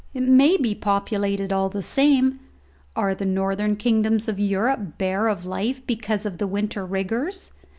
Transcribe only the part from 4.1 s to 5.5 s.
of Europe bare of